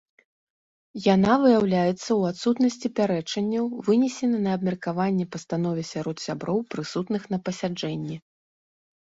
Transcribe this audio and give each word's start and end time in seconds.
Яна 1.15 1.33
выяўляецца 1.43 2.05
ў 2.05 2.21
адсутнасці 2.33 2.91
пярэчанняў 3.01 3.65
вынесенай 3.91 4.41
на 4.47 4.57
абмеркаванне 4.59 5.29
пастанове 5.37 5.83
сярод 5.93 6.17
сяброў, 6.25 6.57
прысутных 6.75 7.23
на 7.37 7.43
пасяджэнні. 7.49 8.17